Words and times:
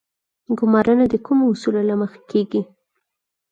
ګمارنه 0.57 1.05
د 1.09 1.15
کومو 1.25 1.43
اصولو 1.53 1.81
له 1.89 1.95
مخې 2.01 2.21
کیږي؟ 2.31 2.61